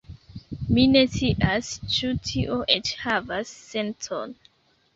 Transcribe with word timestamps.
Mi 0.77 0.85
ne 0.93 1.03
scias, 1.15 1.69
ĉu 1.97 2.11
tio 2.29 2.59
eĉ 2.79 2.93
havas 3.05 3.55
sencon 3.69 4.37